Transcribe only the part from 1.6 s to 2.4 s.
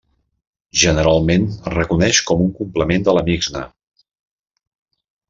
reconeix